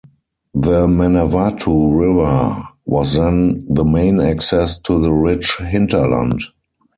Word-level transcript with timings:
The 0.55 0.87
Manawatu 0.87 1.93
River 1.95 2.59
was 2.87 3.13
then 3.13 3.61
the 3.71 3.83
main 3.85 4.19
access 4.19 4.79
to 4.79 4.99
the 4.99 5.13
rich 5.13 5.57
hinterland. 5.57 6.41